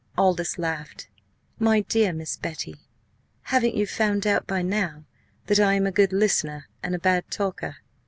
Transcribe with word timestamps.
Aldous 0.17 0.57
laughed. 0.57 1.09
"My 1.59 1.81
dear 1.81 2.11
Miss 2.11 2.35
Betty, 2.35 2.87
haven't 3.43 3.75
you 3.75 3.85
found 3.85 4.25
out 4.25 4.47
by 4.47 4.63
now 4.63 5.05
that 5.45 5.59
I 5.59 5.75
am 5.75 5.85
a 5.85 5.91
good 5.91 6.11
listener 6.11 6.67
and 6.81 6.95
a 6.95 6.97
bad 6.99 7.29
talker? 7.29 7.75